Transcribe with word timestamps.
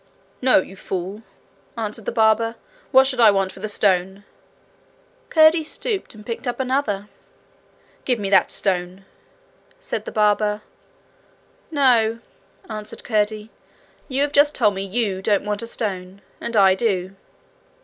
'No, 0.41 0.57
you 0.61 0.75
fool!' 0.75 1.21
answered 1.77 2.05
the 2.05 2.11
barber. 2.11 2.55
'What 2.89 3.05
should 3.05 3.19
I 3.19 3.29
want 3.29 3.53
with 3.53 3.63
a 3.63 3.67
stone?' 3.69 4.23
Curdie 5.29 5.63
stooped 5.63 6.15
and 6.15 6.25
picked 6.25 6.47
up 6.47 6.59
another. 6.59 7.07
'Give 8.03 8.17
me 8.17 8.27
that 8.31 8.49
stone,' 8.49 9.05
said 9.79 10.05
the 10.05 10.11
barber. 10.11 10.63
'No,' 11.69 12.17
answered 12.67 13.03
Curdie. 13.03 13.51
'You 14.07 14.23
have 14.23 14.31
just 14.33 14.55
told 14.55 14.73
me 14.73 14.81
YOU 14.81 15.21
don't 15.21 15.45
want 15.45 15.61
a 15.61 15.67
stone, 15.67 16.23
and 16.39 16.57
I 16.57 16.73
do.' 16.73 17.15